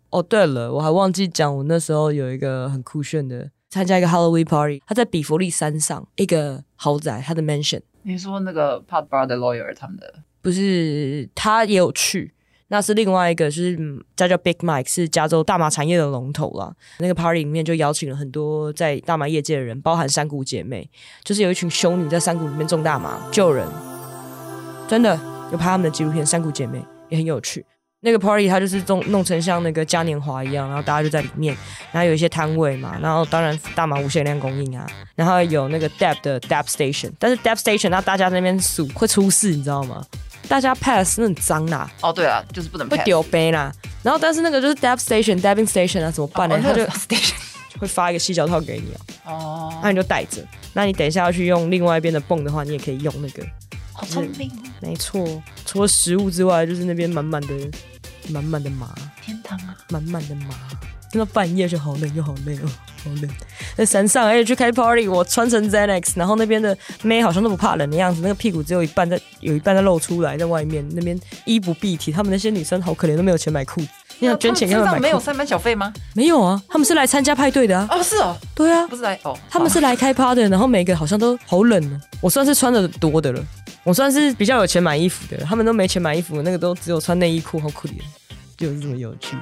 [0.09, 7.81] 哦，对了，我还忘记讲，我那时候有一个很酷炫的，参加一个 Halloween party，他在比佛利山上一个豪宅，他的 mansion。
[8.01, 12.33] 你说那个 Bar 的 lawyer 他们的不是，他也有去，
[12.69, 13.77] 那是另外一个，就是
[14.15, 16.73] 叫叫 Big Mike，是加州大麻产业的龙头啦。
[16.99, 20.89] 那个 party 里面就邀请了很多在大麻业界的人，包含山谷姐妹，
[21.23, 23.67] 就是有一群修女在山谷里面种大麻救人，
[24.87, 25.19] 真的
[25.51, 27.65] 有拍他们的纪录片，山谷姐妹也很有趣。
[28.05, 31.55] 那个 party 它就是弄弄成像那个嘉年华一样，然后大家就在里面，
[31.91, 40.05] 然后有一些摊位嘛，然后当然大麻无限量供应啊，然后有那个 dab 的 dab station，但是 dab station 那大家那边数会出事，你知道吗？
[40.47, 41.89] 大家 pass 那很脏啦。
[42.01, 43.71] 哦，对啊，就是不能 pass 会丢杯啦。
[44.01, 46.59] 然后但是那个就是 dab station dabbing station 啊，怎么办呢？
[46.61, 47.33] 他、哦、就 station
[47.79, 48.93] 会发一个细脚套给你
[49.25, 53.43] 哦，那你就带着，那你等一下要去用另外一边的泵的话，你也可以用那个。
[53.93, 54.51] 好聪明。
[54.81, 57.53] 没错，除了食物之外，就是那边满满的。
[58.29, 59.75] 满满的麻，天堂啊！
[59.89, 60.55] 满满的麻，
[61.13, 62.65] 真的半夜就好冷又好累哦，
[63.03, 63.29] 好冷。
[63.75, 72.11] 在山上，而且去开 party，我穿成 Xanax，然后那边的妹好像都不怕冷的样子，那个屁股只有一半在，有一半在露出来，在外面那边衣不蔽体。
[72.11, 73.87] 他们那些女生好可怜，都没有钱买裤子。
[74.17, 74.99] 你想捐钱给他们？
[74.99, 75.93] 没有三班小费吗？
[76.15, 77.87] 没有啊，他们是来参加派对的啊。
[77.91, 82.01] 哦，是哦，对啊，不是来哦，他们是来开趴的，然后每个好像都好冷呢。
[82.21, 83.43] 我算是穿的多的了，
[83.83, 87.93] 我算是比较有钱买衣服的，他们都没钱买衣服，那个都只有穿内衣裤，好可怜。
[88.55, 89.35] 就是这么有趣。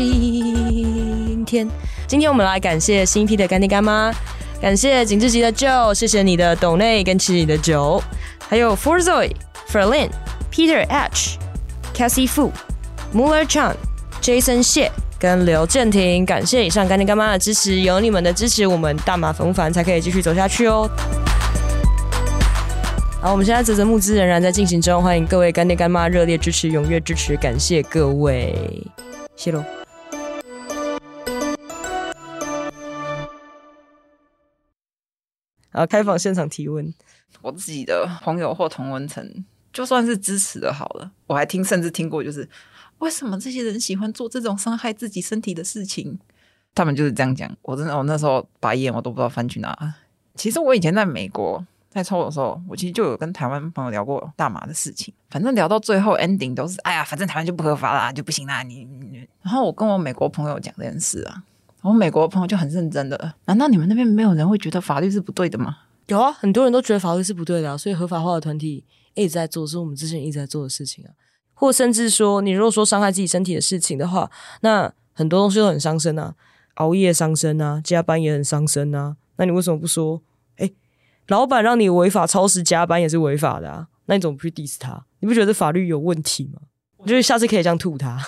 [0.00, 1.68] 今天，
[2.06, 4.10] 今天我们来感谢新一批的干爹干妈，
[4.60, 8.02] 感谢景致吉的 Joe，，谢谢你的董内跟吃你的酒，
[8.48, 9.30] 还有 Forzoy、
[9.70, 10.08] Ferlin、
[10.50, 11.38] Peter H、
[11.94, 12.50] Cassie Fu、
[13.14, 13.74] Muller Chan、
[14.22, 14.90] Jason 谢。
[15.18, 20.88] 跟刘建廷，感谢以上干爹干妈的支持，有你们的支持，我们大麻烦不烦才可以继续走下去哦。
[23.20, 28.56] 好，我们现在啧啧募资仍然在进行中，欢迎各位干爹干妈热烈支持、踊跃支持，感谢各位，
[29.36, 29.62] 谢喽。
[35.72, 36.92] 好，开放现场提问，
[37.42, 42.48] 我自己的朋友或同文层，就算是支持的好了，我还听甚至听过，就是。
[42.98, 46.18] 为什么这些人喜欢做这种伤害自己身体的事情？
[46.74, 47.50] 他们就是这样讲。
[47.62, 49.94] 我真的，我那时候白眼我都不知道翻去哪。
[50.34, 55.14] 其实我以前在美国在抽的时候，我其实就有跟台湾朋友聊过大麻的事情。
[55.30, 58.62] 反正聊到最后 ending 都是，哎呀，反正台湾就不合法啦，就不行啦。
[58.62, 61.42] 你，你，然后我跟我美国朋友讲这件事啊，
[61.82, 63.34] 我美国朋友就很认真的。
[63.46, 65.78] 难道你们那边没有人会觉得法律是不对的吗？
[66.06, 71.10] 有啊，很多人都觉得法律是不对的啊，所以合法化的团体一直在做，是我们之前一直在做的事情啊。
[71.54, 74.30] 或甚至说，你如果说伤害自己身体的事情的话，
[74.62, 76.34] 那很多东西都很伤身啊，
[76.74, 79.16] 熬夜伤身啊，加班也很伤身啊。
[79.36, 80.22] 那你为什么不说？
[80.56, 80.70] 哎，
[81.28, 85.04] 老板让你违法超时加班也是违法的啊，那你怎么不去 diss 他？
[85.20, 86.60] 你不觉得法律有问题吗？
[86.96, 88.18] 我觉得下次可以这样吐他。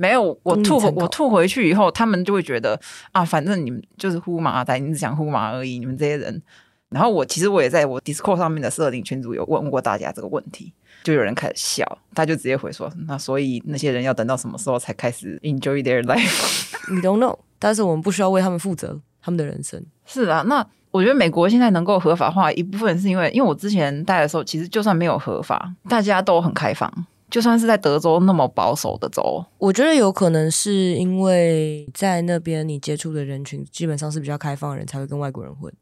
[0.00, 2.80] 没有，我吐我吐回去以后，他们就会觉得
[3.12, 6.42] 啊，反正你们就是呼麻仔，你只想呼麻而已，你们这些人。
[6.88, 10.72] 然后我其实我也在我 Discord 上面的设定群组有问过大家这个问题。
[11.04, 19.84] 就有人开始笑，他就直接回说：“那所以那些人要等到什么时候才开始 enjoy their life？” We don't know， 但是我们不需要为他们负责，他们的人生。
[20.06, 26.92] 是啊，那我觉得美国现在能够合法化一部分是因为，因为我之前待的时候，其实就算没有合法，大家都很开放。
[27.30, 35.72] 就算是在德州那么保守的州，我觉得有可能是因为在那边你接触的人群基本上是比较开放的人，才会跟外国人混。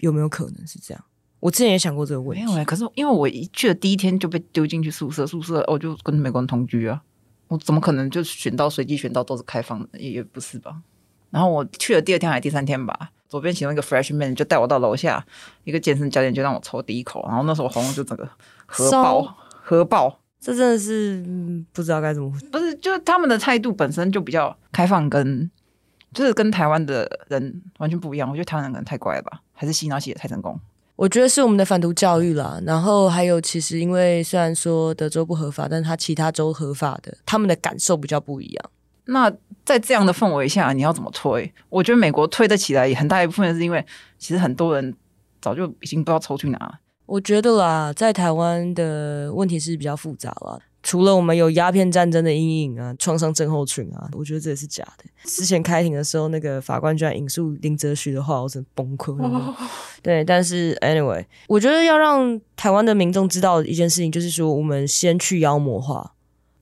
[0.00, 1.04] 有没有可能是这样？
[1.40, 2.64] 我之前也想过这个问题，没有哎。
[2.64, 7.00] 可是因为我一去的第一天就被丢进去宿舍，宿舍我就跟美国人同居啊，
[7.48, 9.88] 我怎么可能就选到随机选到都是开放的？
[9.98, 10.82] 也也不是吧。
[11.30, 15.24] 然后我去了第二天还是第三天吧，左边其中一个 freshman 就带我到楼下，
[15.64, 18.28] 一个健身教练就让我抽第一口，然后那时候喉咙就整个
[18.66, 20.19] 核爆，核爆。
[20.40, 21.22] 这真的是
[21.72, 25.50] 不知道该怎么，不是，就是他们的态度本身就比较开放跟，跟
[26.14, 28.28] 就是跟台湾的人完全不一样。
[28.28, 30.58] 我觉得台湾人可能太乖了吧，还是洗脑洗的太成功。
[30.96, 38.70] 我觉得是我们的反毒教育啦，然后还有其实因为虽然说德州不合法，但是他其他州合法的，他们的感受比较不一样。
[39.06, 39.30] 那
[39.64, 41.52] 在这样的氛围下，你要怎么推？
[41.68, 43.84] 我觉得美国推得起来，也很大一部分是因为
[44.18, 44.94] 其实很多人
[45.40, 46.78] 早就已经不知道抽去哪。
[47.10, 50.60] 我觉得啦，在台湾的问题是比较复杂了。
[50.80, 55.04] 除了我们有鸦片战争的阴影啊，创伤症候群啊，我觉得这也是假的。
[55.24, 59.20] 之前开庭的时候，那个法官居然引述林则徐的话，我真崩溃。
[59.20, 59.56] Oh.
[60.00, 66.12] 对，但是 anyway，我觉得要让台湾的民众知道一件事情，就是说我们先去妖魔化。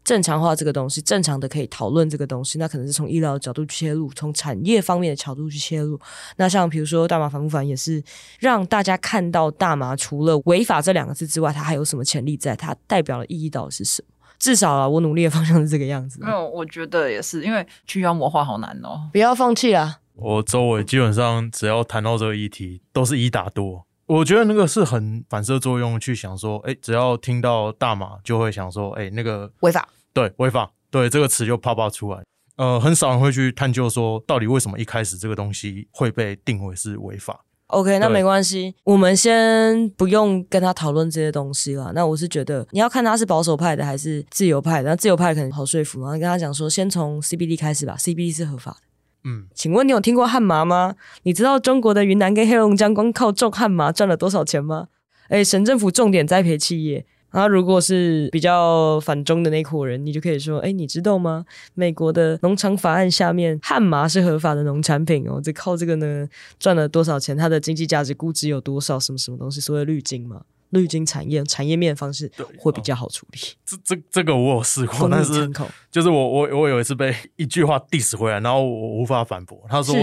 [0.09, 6.01] 正常化这个东西，正常的可以讨论这个东西，那可能是从医疗的角度去切入，从产业方面的角度去切入。
[6.38, 8.03] 那像比如说大麻反不反，也是
[8.40, 12.57] 让大家看到大麻除了违法这两个字之外，它还有什么潜力在？
[12.57, 14.09] 它代表的意义到底是什么？
[14.38, 16.18] 至少啊，我努力的方向是这个样子。
[16.23, 19.11] 没有，我觉得也是，因为去妖魔化好难哦。
[19.12, 19.99] 不要放弃啊！
[20.14, 23.85] 我周围基本上只要谈到这个议题，都是一打多。
[24.07, 29.87] 我觉得那个是很反射作用，去想说，哎，只要听到大麻，就会想说，哎，那个违法。
[30.12, 32.23] 对，违法，对这个词就啪啪出来。
[32.57, 37.44] 呃，很少人会去探究说，到底为什么一开始这个东西会被定为是违法。
[37.68, 41.92] OK，那没关系，我们先不用跟他讨论这些东西了。
[41.94, 44.88] 那我是觉得，你要看他是保守派的还是自由派的。
[44.88, 48.79] 那自由派可能好说服，然后跟他讲说，先从 CBD 开始吧，CBD 是合法的。
[49.25, 50.97] 嗯，请问你有听过汉麻吗？
[51.25, 54.88] 你知道中国的云南跟黑龙江光靠种汉麻赚了多少钱吗？
[55.29, 57.05] 哎，省政府重点栽培企业。
[57.31, 61.45] 然后，如果是比较反中的那伙人，你就可以说：“哎，你知道吗？
[61.75, 65.38] 美国的农场法案下面，旱麻是合法的农产品哦。
[65.43, 66.27] 这靠这个呢，
[66.59, 67.37] 赚了多少钱？
[67.37, 68.99] 它的经济价值估值有多少？
[68.99, 69.61] 什么什么东西？
[69.61, 73.38] 所谓绿金嘛，绿金产业产业面方式会比较好处理。
[73.67, 75.51] 这这这个我有试过，但是
[75.91, 79.61] 就是我我我有一次被一句话 diss 回来，然后我无法反驳。
[79.69, 79.95] 他说。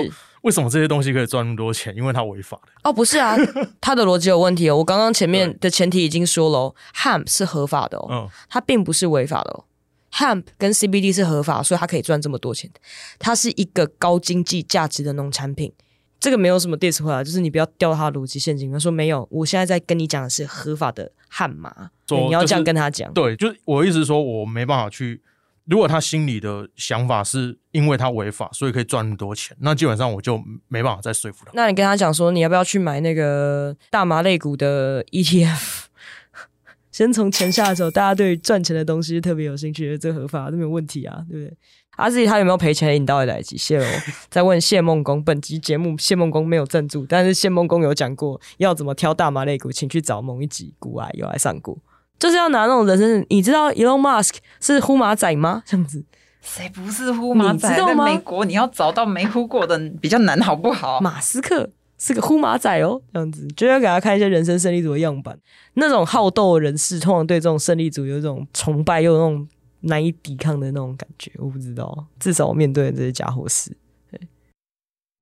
[0.45, 1.91] 为什么这些东西可以赚那么多钱？
[1.97, 3.36] 因为它违法的哦，不是啊，
[3.81, 4.77] 它的逻辑有问题哦。
[4.77, 9.65] 我刚刚前面的前提已经说了哦，hemp 是合法的哦，嗯，它并不是违法的哦。
[10.13, 12.69] hemp 跟 CBD 是合法，所以它可以赚这么多钱。
[13.17, 15.73] 它是一个高经济价值的农产品，
[16.19, 18.71] 这个没有什么 diss 回来，就是你不要掉它的逻辑陷阱。
[18.71, 23.12] 他说没有，我现在在跟你讲的是合法的汉麻，你要这样跟他讲。
[23.13, 25.23] 对，就是我意思是说，我没办法去。
[25.65, 31.51] 如果他心里的想法是因为他违法，所以可以赚那么多钱，那基本上我就没办法再说服他。
[31.54, 35.86] 那你跟他讲说，你要不要去买那个大麻类股的 ETF？
[36.91, 41.58] 先从钱下手，大家对赚钱的东西特别有兴趣，这合法都没有问题啊，对不对？
[41.97, 42.95] 阿自己他有没有赔钱？
[42.95, 43.86] 引到也来及谢喽。
[44.30, 51.78] 再问谢梦工，本集节目谢梦工没有赞助，但是谢梦工有讲过要怎么挑大麻类股，请去找某一集股癌有来上过。
[52.17, 55.63] 就是要拿那种人生，你知道 Elon Musk 是呼马仔吗？
[55.65, 56.04] 这样子，
[56.41, 57.67] 谁不是呼马仔？
[57.69, 58.06] 你知道吗？
[58.06, 61.01] 在美国你要找到没呼过的比较难，好不好？
[61.01, 65.37] 马斯克是个呼马仔哦，这样子就要给他看一些人生胜利组的样板。
[65.73, 69.48] 那种好斗的人士，通常对这种胜利组有一种崇拜，又有那种
[69.81, 71.31] 难以抵抗的那种感觉。
[71.37, 73.75] 我不知道，至少我面对的这些家伙是。
[74.10, 74.19] 对，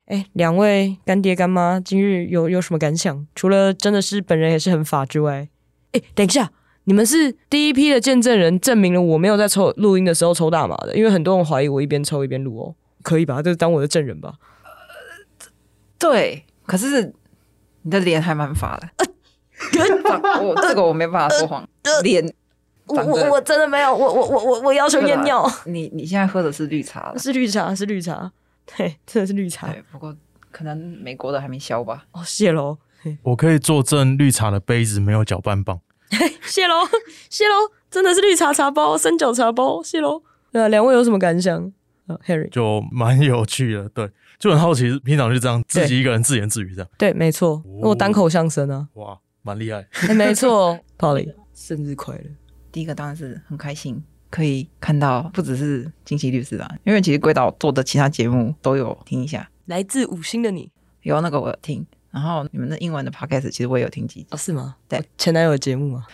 [0.05, 3.25] 哎，两位干爹干妈，今日有有什么感想？
[3.33, 5.49] 除了真的是本人也是很法之外，
[5.93, 6.51] 哎，等一下。
[6.85, 13.41] 你们是第一批的见证人，证明了我没有在抽录音的时候抽大麻的，因为很多人怀疑我一边抽一边录哦，可以吧？
[13.41, 14.33] 就当我的证人吧。
[14.63, 15.47] 呃
[15.97, 17.13] 对，可是
[17.83, 18.89] 你的脸还蛮发的。
[20.41, 21.65] 我 这个我没办法说谎，
[22.03, 22.33] 脸
[22.87, 25.49] 我我我真的没有，我我我我我要求验尿。
[25.65, 27.13] 你你现在喝的是绿茶？
[27.17, 28.29] 是绿茶，是绿茶，
[28.75, 29.73] 对，真的是绿茶。
[29.89, 30.13] 不过
[30.51, 32.05] 可能美国的还没消吧。
[32.11, 32.79] 哦，谢喽。
[33.21, 35.79] 我可以作证，绿茶的杯子没有搅拌棒。
[36.45, 36.75] 谢喽，
[37.29, 37.55] 谢喽，
[37.89, 39.81] 真的是绿茶茶包，三角茶包。
[39.83, 40.21] 谢喽。
[40.51, 41.71] 对啊，两位有什么感想？
[42.05, 46.89] 呃，Harry 就蛮有趣的，对，就很好奇，平常就这样自己一个人自言自语这样。
[46.97, 48.87] 对，没错，我单口相声啊。
[48.95, 49.87] 哇，蛮厉害。
[50.07, 52.23] 欸、 没错， Polly，生日快乐。
[52.71, 59.49] 第一个当然是很开心，可以看到不只是惊奇律师啊，因为其实归岛做的其他节目都有听一下。
[59.67, 60.69] 来自五星的你，
[61.03, 64.27] 有那个我有听，然后你们的英文的 podcast 其实我也有听几集。
[64.29, 64.75] 哦，是吗？
[64.87, 66.05] 对，前男友的节目吗？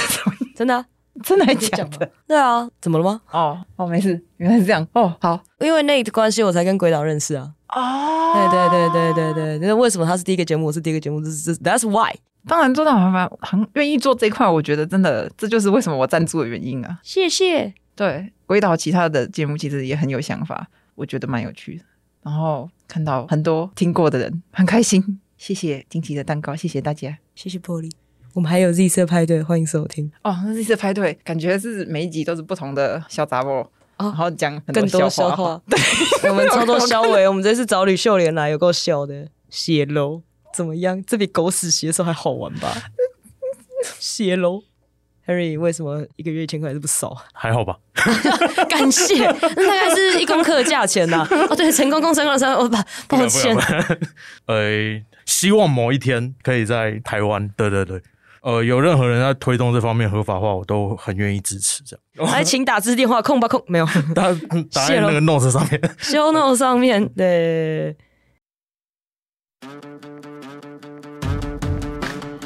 [0.56, 0.86] 真的、啊。
[1.24, 2.08] 真的还假的？
[2.28, 3.20] 对啊，怎么了吗？
[3.32, 4.86] 哦哦，没事，原来是这样。
[4.92, 7.52] 哦，好，因为那个关系，我才跟鬼岛认识啊。
[7.70, 11.20] 哦，对对对对对对，那为什么他是第一个节目，我是第一个节目？
[11.20, 12.14] 这是 That's why。
[12.46, 17.00] 当然，做大麻烦很愿意做这一块，我觉得真的这就是为什么我赞助的原因啊。
[17.02, 17.74] 谢谢。
[17.96, 21.84] 对，鬼岛其他的节目其实也很有想法，我觉得蛮有趣的。
[22.22, 25.20] 然后看到很多听过的人，很开心。
[25.38, 27.90] 谢谢金奇的蛋糕，谢谢大家，谢谢玻璃。
[28.34, 30.36] 我们还有 Z 色派对，欢迎收听哦。
[30.44, 33.50] 那 Z 色派对感觉是每一集都是不同的小杂货，
[33.96, 35.62] 哦，然后讲更多笑话。
[36.20, 37.26] 对，我们超多肖伟。
[37.26, 39.28] 我们这次找吕秀莲来，有够笑的。
[39.48, 40.20] 血楼，
[40.52, 41.02] 怎么样？
[41.06, 42.90] 这比狗屎写的时候还好玩吧？
[43.98, 44.62] 谢喽
[45.28, 47.16] ，Harry，为什么一个月一千块还是不少？
[47.32, 47.76] 还好吧？
[48.68, 51.24] 感谢，那大概是一公克的价钱呐。
[51.48, 53.56] 哦，对，成功公升二三，我把抱歉。
[54.46, 57.48] 呃，希望某一天可以在台湾。
[57.56, 58.02] 对对对。
[58.40, 61.82] 呃，有任何人在推动这方面合法化，我都很愿意支持。
[61.82, 64.32] 这样，来，请打字电话空吧空，没有，打
[64.72, 67.96] 打在那个 note 上面，show note 上面，对。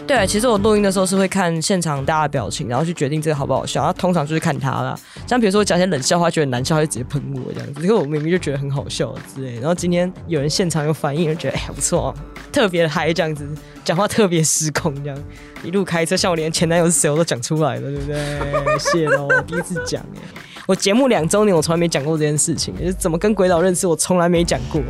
[0.04, 3.80] 对，其实我录音的时候是会看现场大家的表情，然后去决定这个好不好笑。
[3.80, 7.80] 然后通常就是看他啦，像比如说我讲些冷笑话，觉得难笑，他就直接喷我这样子。
[7.82, 9.54] 因为我明明就觉得很好笑之类。
[9.54, 12.14] 然后今天有人现场有反应，就觉得哎不错，
[12.50, 13.48] 特别嗨这样子，
[13.84, 15.18] 讲话特别失控这样。
[15.62, 18.78] 一路开车，像我连前男友是谁我都讲出来了，对不对？
[18.78, 20.20] 谢喽，我第一次讲哎，
[20.66, 24.82] 我节目两周年，我从来没讲过这件事情，就是怎么跟鬼岛认识，我从来没讲过。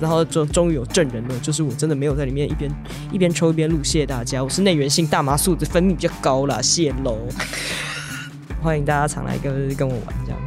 [0.00, 2.70] 然后终终于有证人了，就是我真的没有在里面一边
[3.12, 3.76] 一边抽一边录。
[3.82, 7.16] 谢谢大家，我是内源性大麻素质分泌比较高啦，谢喽。
[8.62, 10.40] 欢迎大家常来跟跟我玩这样。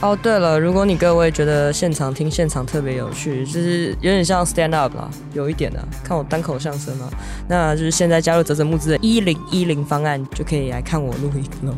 [0.00, 7.10] 哦，对了，如果你各位觉得现场听现场特别有趣，就是有点像 stand up 啦，有一点的、啊，看我单口相声嘛，
[7.48, 11.74] 那就是现在加入泽泽木资的一零一零方案，就可以来看我录一个喽。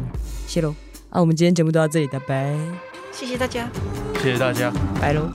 [0.47, 0.75] 谢喽。
[1.09, 2.55] 啊，我们今天节目就到这里，拜拜。
[3.11, 3.66] 谢谢大家，
[4.23, 5.31] 谢谢大家，拜喽。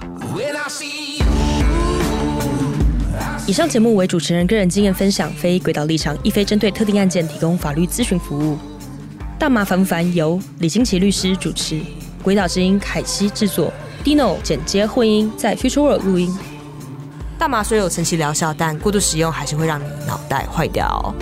[3.47, 8.57] 以上节目为主持人个人经验分享，非鬼岛立场，亦非针对特定案件提供法律咨询服务。
[9.37, 11.79] 大麻烦不烦由李金奇律师主持，
[12.23, 13.71] 鬼岛之音凯西制作
[14.03, 16.35] ，Dino 剪接混音，在 Future World 录音。
[17.37, 21.13] 大麻虽有神奇疗效，但过度使用还是会让你脑袋坏掉。